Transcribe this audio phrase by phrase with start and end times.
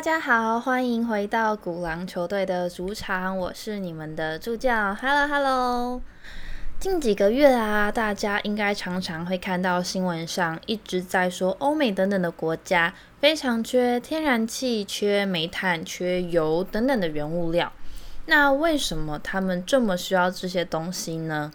[0.00, 6.00] 大家好，欢迎回到鼓狼球队的主场，我是你们的助教，Hello Hello。
[6.78, 17.70] 近几个月啊，大家应该常常会看到新闻上一直在说，欧美等等的国家非常缺天然气、缺煤炭、缺油等等的原物料。
[18.24, 21.52] 那为什么他们这么需要这些东西呢？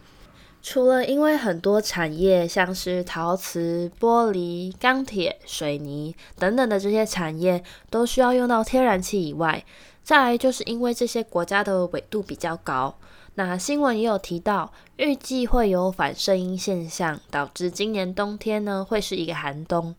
[0.68, 9.64] 除了因为很多产业，像是陶瓷、玻璃、钢铁、水泥等等的这些产业，都需要用到天然气以外，
[10.02, 12.98] 再来就是因为这些国家的纬度比较高。
[13.36, 19.94] 那新闻也有提到，预计会有反声音现象，导致今年冬天呢会是一个寒冬。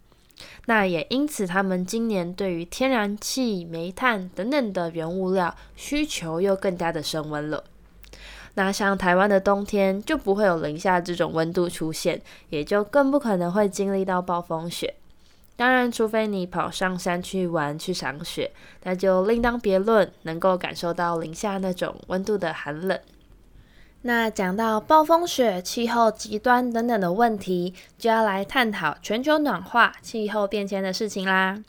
[0.65, 7.63] 那也因此，他们今年对于天然气、煤炭等等的原物料需求又更加的升温了。
[8.57, 14.95] 那像台湾的冬天就不会有零下这种温度出现，也就更不可能会经历到暴风雪。
[15.57, 18.51] 当然，除非你跑上山去玩去赏雪，
[18.83, 22.99] 那就另当别论，能够感受到零下那种温度的寒冷。
[24.03, 31.63] 那讲到暴风雪、气候极端等等的问题，就要来探讨全球暖化、气候变迁的事情啦。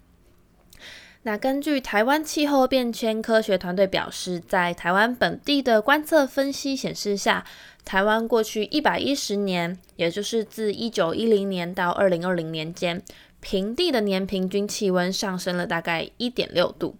[1.28, 7.44] 那根据台湾气候变迁科学团队表示，在台湾本地的观测分析显示下，
[7.83, 13.03] 台湾过去一百一十年，也就是自一九一零年到二零二零年间，
[13.42, 16.95] 平地的年平均气温上升了大概一点六度，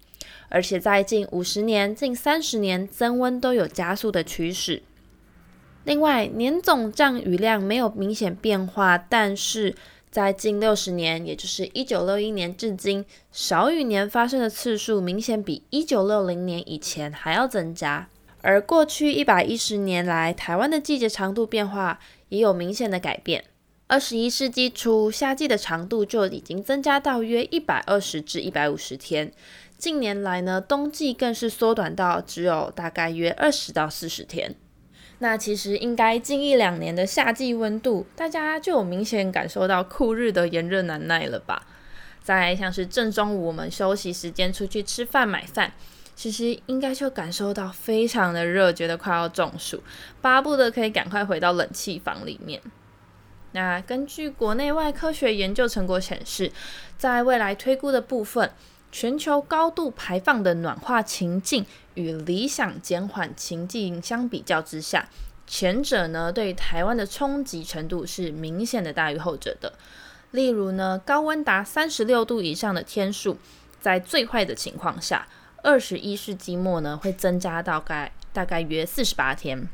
[0.50, 4.82] 而且在近五十年、近三十年增温都有加速的趋势。
[5.84, 9.74] 另外，年总降雨量没有明显变化，但是
[10.10, 18.08] 在近六十年，也就是一九六一年至今，少雨年发生的次数明显比一九六零年以前还要增加。
[18.40, 23.44] 而过去一百一十年来，台湾的季节长度变化也有明显的改变。
[23.86, 29.32] 二十一世纪初，夏季的长度就已经增加到约一百二十至一百五十天。
[29.76, 34.54] 近年来呢，冬季更是缩短到只有大概约二十到四十天。
[35.20, 41.66] 那其实应该近一两年的夏季温度，大家就有明显感受到酷日的炎热难耐了吧？
[42.22, 45.72] 在像是正中午我们休息时间出去吃饭买饭，
[46.14, 49.82] 其实应该就感受到非常的热，觉得快要中暑，
[50.20, 52.60] 巴不得可以赶快回到冷气房里面。
[53.52, 56.52] 那根据国内外科学研究成果显示，
[56.96, 58.50] 在未来推估的部分。
[58.90, 65.08] 全球高度排放的暖化情境与理想减缓情境相比较之下，
[65.46, 69.72] 前者呢对台湾的冲击程度是明显的大于后者的。
[70.30, 73.38] 例如呢，高温达三十六度以上的天数，
[73.80, 75.26] 在最坏的情况下，
[75.62, 79.66] 二十一世纪末呢会增加到概大概约四十八天；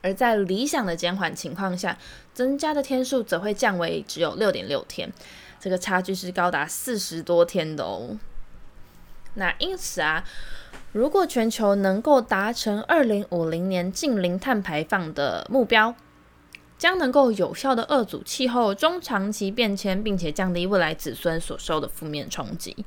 [0.00, 1.98] 而在理想的减缓情况下，
[2.32, 5.12] 增加的天数则会降为只有六点六天。
[5.60, 8.16] 这个差距是高达四十多天的哦。
[9.34, 10.24] 那因此啊，
[10.92, 15.94] 如果全球能够达成二零五零年净零碳排放的目标，
[16.78, 22.84] 将能够有效的遏阻气候中长期变迁，并且降低未来子孙所受的负面冲击。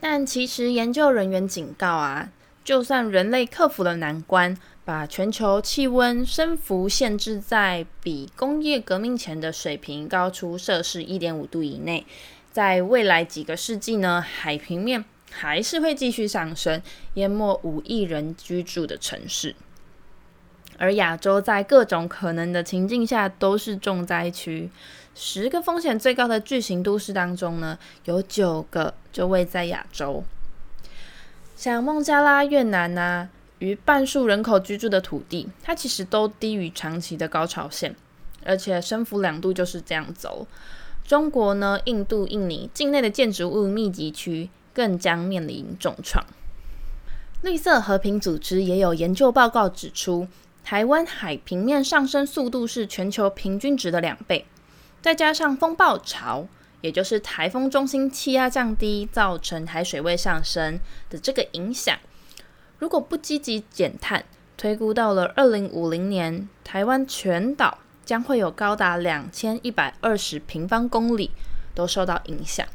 [0.00, 2.30] 但其实研究人员警告啊，
[2.64, 4.56] 就算人类克服了难关。
[4.86, 12.06] 把全球气温升幅限制在比工业革命前的水平高出摄氏一点五度以内，
[12.52, 16.80] 在未来几个世纪呢，海平面还是会继续上升，
[17.14, 19.56] 淹没五亿人居住的城市。
[20.78, 24.70] 而亚洲在各种可能的情境下都是重灾区，
[25.16, 30.22] 十个风险最高的巨型都市当中呢，有九个就位在亚洲，
[31.56, 33.30] 像孟加拉、越南呐。
[33.58, 37.96] 于半数人口居住的土地，它其实都低于长期的高潮线，
[38.44, 40.46] 而且升幅两度就是这样走。
[41.06, 46.24] 中国呢，印度、印尼境内的建筑物密集区更将面临重创。
[47.42, 50.26] 绿色和平组织也有研究报告指出，
[50.64, 54.44] 台湾海平面上升速度是全球平均值的两倍，
[55.00, 56.48] 再加上风暴潮，
[56.80, 61.96] 也就是台风中心气压降低造成海水位上升的这个影响。
[62.78, 64.24] 如果不积极减碳，
[64.56, 71.30] 推估到了二零五零年，台湾全岛将会有高达两千一百二十平方公里
[71.74, 72.66] 都受到影响。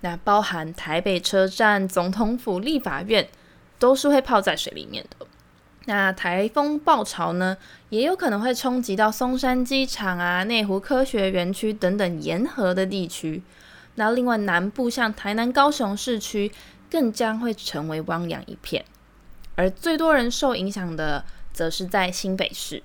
[0.00, 3.28] 那包含台北车站、总统府、立法院，
[3.78, 5.26] 都是会泡在水里面的。
[5.86, 7.56] 那台风暴潮呢，
[7.90, 13.42] 也有可能会冲击到松山机场啊、内湖科学园区等等沿河的地区。
[13.94, 16.50] 那另外南部像台南、高雄市区，
[16.90, 18.84] 更将会成为汪洋一片。
[19.56, 22.82] 而最多人受影响的，则是在新北市。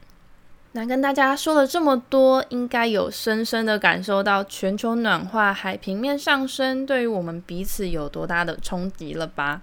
[0.73, 9.61] 那跟大家说了这么多，应该有深深的感受到全球暖化、海平面上升对于我们彼此有多大的冲击了吧？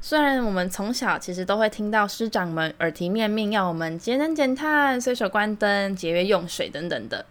[0.00, 7.24] 虽然我们从小其实都会听到师长们耳提面命要我们节能减碳、随手关灯、节约用水等等的，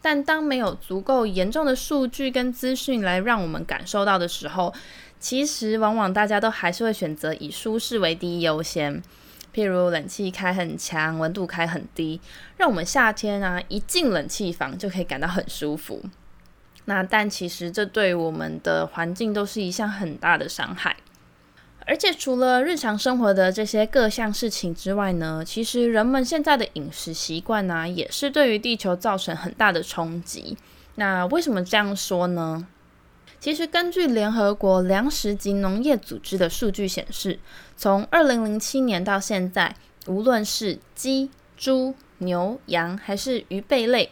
[0.00, 4.72] 但当没有足够严重的数据跟资讯来让我们感受到的时候，
[5.18, 9.02] 其实往往大家都还是会选择以舒适为第一优先。
[9.54, 12.20] 譬如冷气开很强，温度开很低，
[12.58, 16.02] 让我们夏天啊一进冷气房就可以感到很舒服。
[16.84, 20.96] 那但其实这对我们的环境都是一项很大的伤害。
[21.86, 30.56] 而且除了日常生活的这些各项事情之外呢，其实人们现在的饮食习惯呢，也是对于地球造成很大的冲击。
[30.96, 32.66] 那为什么这样说呢？
[33.40, 37.38] 其实，根据联合国粮食及农业组织的数据显示，
[37.76, 39.76] 从二零零七年到现在，
[40.08, 44.10] 无论是鸡、猪、牛、羊还是鱼贝类，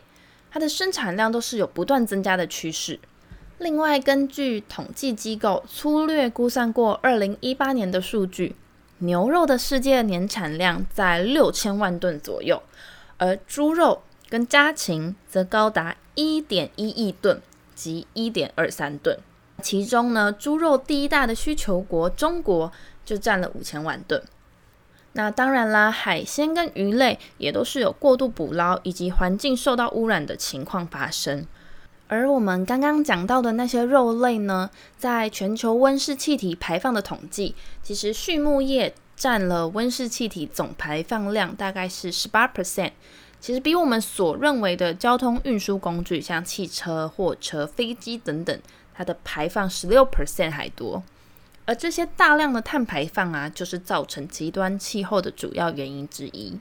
[0.50, 3.00] 它的生产量都是有不断增加的趋势。
[3.58, 8.54] 另外，根据统计机构粗略估算过二零一八年的数据，
[8.98, 12.62] 牛肉的世界年产量在六千万吨左右，
[13.16, 17.42] 而猪肉跟家禽则高达一点一亿吨。
[17.76, 19.16] 及一点二三吨，
[19.62, 22.72] 其中呢，猪肉第一大的需求国中国
[23.04, 24.20] 就占了五千万吨。
[25.12, 31.46] 那当然啦，海鲜跟鱼类也都是有过度捕捞以及环境受到污染的情况发生。
[32.08, 42.92] 而我们刚刚讲到的那些肉类呢，在全球温室气体排放的统计，其实畜牧业占了温室气体总排放量大概是十八 percent。
[43.46, 48.60] 其实比我们所认为的交通运输工具，像汽车、货车、飞机等等，
[48.92, 51.00] 它的排放十六 percent 还多。
[51.64, 56.58] 而这些大量的碳排放啊，就是造成极端气候的主要原因之一。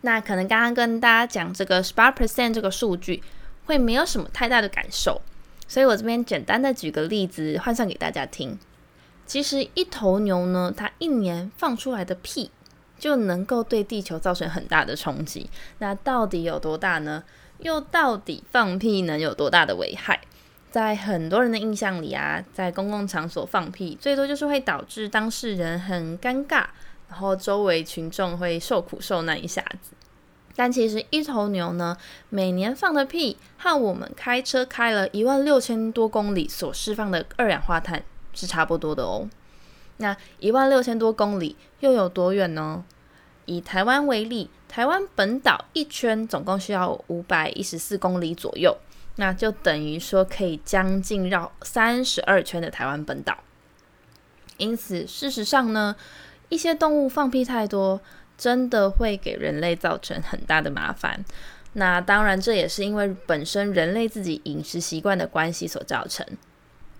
[0.00, 3.22] 那可能刚刚跟大家讲这个十八 percent 这个数据，
[3.66, 5.20] 会没有什么太大的感受，
[5.66, 8.58] 所以我这边简单的举个例子换算给大家听。
[9.26, 12.50] 其实一头牛呢，它一年放出来的屁。
[12.98, 15.48] 就能够对地球造成很大的冲击。
[15.78, 17.22] 那到底有多大呢？
[17.60, 20.20] 又到底放屁能有多大的危害？
[20.70, 26.66] 在很多人的印象里啊，在公共场所放屁，最多就是会导致当事人很尴尬，
[27.08, 29.92] 然后周围群众会受苦受难一下子。
[30.54, 31.96] 但其实一头牛呢，
[32.28, 38.02] 每年放的屁和我们开车开了一万六千多公里所释放的二氧化碳
[38.32, 39.28] 是差不多的哦。
[39.98, 42.84] 那一万六千多公里又有多远呢？
[43.44, 48.76] 以台湾为例，台湾本岛一圈总共需要五百一十四公里左右，
[49.16, 53.38] 那就等于说可以将近绕三十二圈的台湾本岛。
[54.58, 55.96] 因此，事实上呢，
[56.48, 58.00] 一些动物放屁太多，
[58.36, 61.24] 真的会给人类造成很大的麻烦。
[61.74, 66.26] 那当然，这也是因为本身人类自己饮食习惯的关系所造成。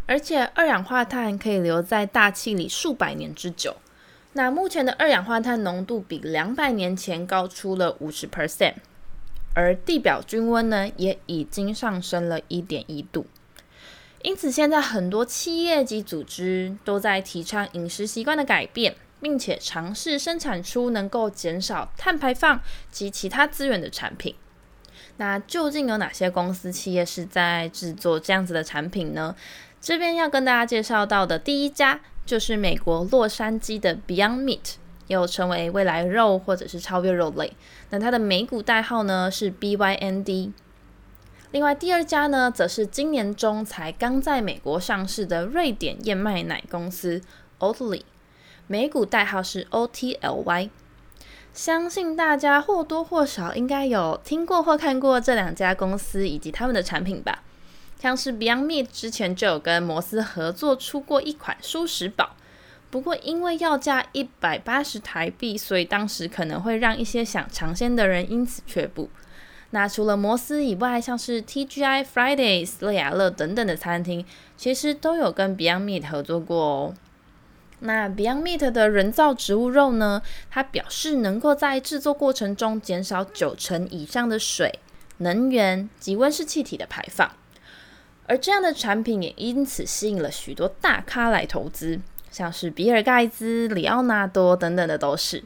[0.09, 3.77] 而且二氧化碳可以留在大气里数百年之久。
[4.33, 8.77] 那目前的二氧化碳浓度比两百年前高出了五十 percent，
[9.53, 13.27] 而地表均温呢也已经上升了一点一度。
[14.23, 24.35] 因此，现在很多企业及组织都在提倡饮食习惯的改变，并且尝试生产出能够减少碳排放及其他资源的产品。
[25.19, 29.35] 那究竟有哪些公司企业是在制作这样子的产品呢？
[29.81, 34.75] 这边要跟大家介绍到的第一家就是美国洛杉矶的 Beyond Meat，
[35.07, 37.53] 又称为未来肉或者是超越肉类。
[37.91, 40.53] 那它的美股代号呢是 BYND。
[41.53, 47.23] 另外第二家呢，则是今年中才刚在美国上市的瑞典燕麦奶公司
[47.59, 48.03] Oatly，
[48.67, 50.69] 美股代号是 OTLY。
[51.55, 57.43] 相信大家或多或少应该有听过或看过这两家公司以及他们的产品吧。
[57.99, 62.37] 像是 Beyond Meat 之前就有跟摩斯合作出过一款舒食堡，
[62.91, 69.11] 不过因为要价一百八十台币，所以当时可能会让一些想尝鲜的人因此却步。
[69.71, 74.25] 那除了摩斯以外，像是 TGI Fridays、乐雅乐等等的餐厅，
[74.57, 76.95] 其实都有跟 Beyond Meat 合作过哦。
[77.81, 84.79] 那 Beyond Meat 的人造植物肉呢，它表示能够在制作过程中减少九成以上的水、
[85.19, 87.31] 能源及温室气体的排放。
[88.29, 91.99] 而这样的产品也因此吸引了许多大咖来投资，
[92.31, 95.43] 像是比尔盖茨、里奥纳多等等的都是。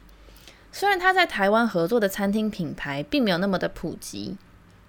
[0.71, 4.35] 虽然他在台湾合作的餐厅品牌并没有那么的普及，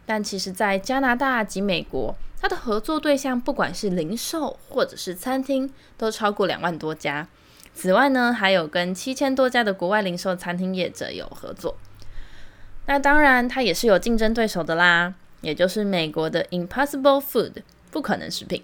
[0.05, 7.29] 但其实，在加拿大及美国，他的合作对象不管是零售或者是餐厅，都超过两万多家。
[7.75, 11.77] 此外呢，还有跟七千多家的国外零售餐厅业者有合作。
[12.87, 17.63] 那当然，它也是有竞争对手的啦，也就是美国的 Impossible Food
[17.95, 18.61] 不可能食品。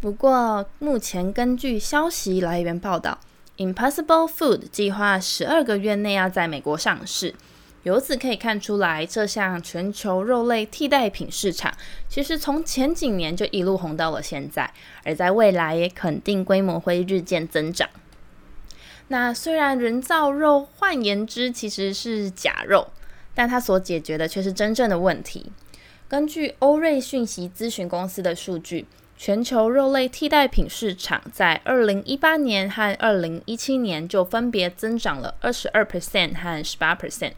[0.00, 3.18] 不过，目前根据消息来源报道
[3.58, 7.34] ，Impossible Food 计划十二个月内要在美国上市。
[7.82, 11.72] 由此可以看出来，这项全球肉类替代品市场
[12.08, 14.72] 其实从前几年就一路红到了现在，
[15.04, 17.88] 而在未来也肯定规模会日渐增长。
[19.08, 22.88] 那虽然人造肉换言之其实是假肉，
[23.34, 25.52] 但它所解决的却是真正的问题。
[26.08, 28.86] 根据欧瑞讯息咨询公司的数据，
[29.18, 37.32] 全球肉类替代品市场在二零一八年和二零一七年就分别增长了二十二 percent 和十八 percent。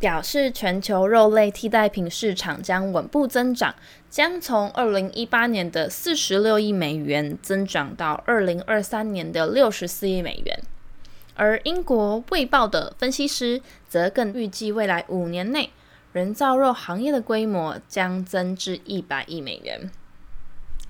[0.00, 3.74] 表示全球肉类替代品市场将稳步增长，
[4.10, 10.60] 将从二零一八年的四十六亿美元增长到二零二三年的六十四亿美元。
[11.34, 15.70] 而英国《卫报》的分析师则更预计，未来五年内
[16.18, 19.88] 人造肉行业的规模将增至一百亿美元。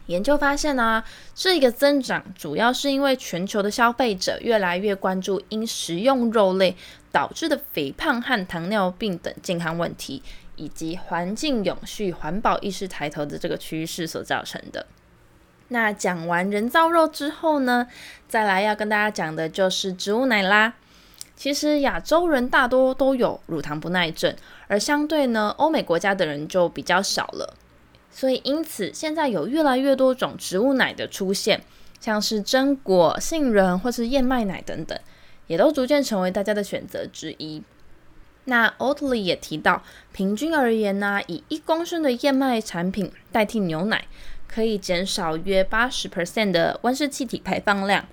[0.06, 1.04] 研究发现呢，
[1.34, 6.74] 这个增长主要是因为全球的消费者越来越关注因食用肉类
[7.12, 10.22] 导致的肥胖和糖尿病等健康问题，
[10.56, 14.86] 以及环境永续、环保意识抬头的这个趋势所造成的。
[15.68, 17.86] 那讲完人造肉之后呢，
[18.26, 20.72] 再来要跟大家讲的就是植物奶啦。
[21.38, 24.34] 其实亚洲人大多都有乳糖不耐症，
[24.66, 27.54] 而相对呢，欧美国家的人就比较少了。
[28.10, 31.62] 所以，因此现在有越来越多种植物奶的出现，
[32.00, 34.98] 像是榛果、杏仁或是燕麦奶等等，
[35.46, 37.62] 也都逐渐成为大家的选择之一。
[38.46, 44.08] 那 Oatly 也提到，平均而言呢，以一公升的燕麦产品代替牛奶，
[44.48, 48.04] 可以减少约八十 percent 的温室气体排放量，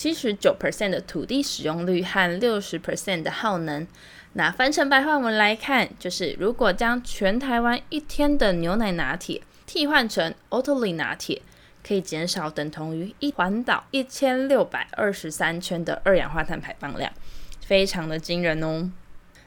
[0.00, 3.86] 七十九 percent 的土地使用率和六十 percent 的耗能。
[4.32, 11.42] 那翻成白话文来看，就是如果将全台湾一天的牛奶拿铁替换成 Oatly 拿铁，
[11.86, 17.12] 可以减少等同于一环岛一千六百二十三圈的二氧化碳排放量，
[17.60, 18.90] 非常的惊人哦。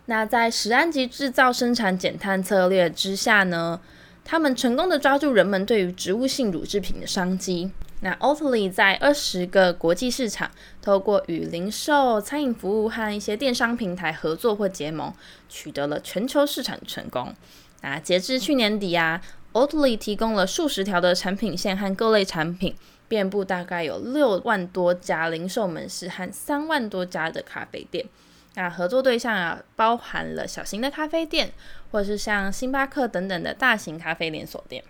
[0.06, 3.82] 那在十安级制造生产减碳策略之下呢，
[4.24, 7.72] 他们成功的抓住人们对于植物性乳制品的商机。
[8.04, 15.14] 那 Oatly 在二十个国际市场，透过与零售、餐饮服务和一些电商平台合作或结盟，
[15.48, 17.34] 取得了全球市场成功。
[17.82, 19.22] 那截至去年底啊
[19.54, 22.76] ，Oatly 提供了数十条的产品线和各类产品，
[23.08, 28.06] 遍布大概有六万多家零售门市和三万多家的咖啡店。
[28.56, 31.54] 那合作对象啊，包含了小型的咖啡店，
[31.92, 34.84] 或是像星巴克等等的大型咖啡连锁店。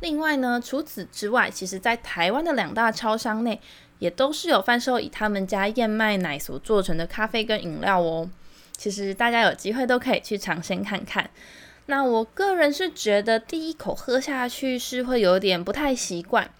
[0.00, 3.60] 另外呢，除此之外，其实在台湾的两大超商内，
[3.98, 8.30] 也都是有贩售以他们家燕麦奶所做成的咖啡跟饮料哦。
[8.76, 11.28] 其实大家有机会都可以去尝鲜看看。
[11.86, 16.50] 那我个人是觉得第一口喝下去是会有点不太习惯，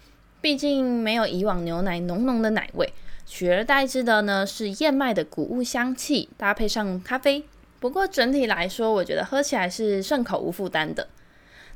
[0.41, 2.93] 毕竟没有以往牛奶浓浓的奶味，
[3.27, 7.45] 取而代之的呢是燕麦的谷物香气，搭配上咖啡。
[7.79, 11.09] 不过整体来说，我觉得喝起来是顺口无负担的。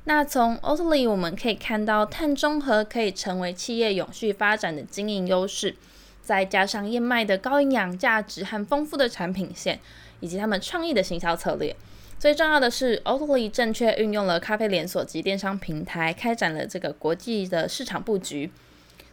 [0.07, 5.77] 那从 Oatly 我们可以看到，碳中和可以成为企业永续发展的经营优势，
[6.23, 9.81] 再加上燕麦的高营养价值和丰富的产品线，
[10.21, 11.75] 以及他们创意的行销策略。
[12.19, 18.51] 最重要的是，Oatly 正确运用了咖啡连锁及电商平台，开展了这个国际的市场布局。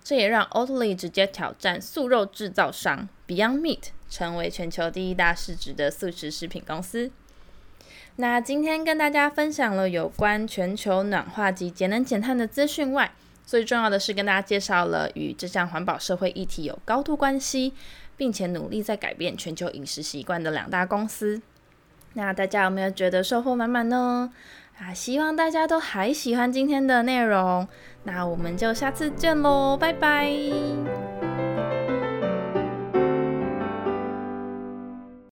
[0.04, 7.12] 这也让 Oatly 直接挑战素肉制造商 Beyond Meat，成为全球第一大市值的素食食品公司。
[8.18, 13.12] 那今天跟大家分享了有关全球暖化及节能减碳的资讯外，
[13.46, 17.74] 最重要的是跟大家介绍了与这项环保社会议题有高度关系，
[18.16, 21.42] 并且努力在改变全球饮食习惯的两大公司。
[22.14, 24.32] 那大家有没有觉得收获满满呢？
[24.78, 27.68] 啊，希望大家都还喜欢今天的内容。
[28.04, 31.41] 那我们就下次见喽，拜拜。